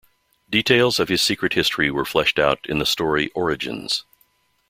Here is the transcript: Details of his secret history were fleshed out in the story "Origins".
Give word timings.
Details 0.49 0.99
of 0.99 1.09
his 1.09 1.21
secret 1.21 1.53
history 1.53 1.91
were 1.91 2.05
fleshed 2.05 2.39
out 2.39 2.65
in 2.67 2.79
the 2.79 2.87
story 2.87 3.29
"Origins". 3.35 4.03